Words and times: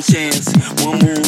one 0.00 0.14
chance, 0.14 0.46
one 0.82 0.98
move, 1.04 1.19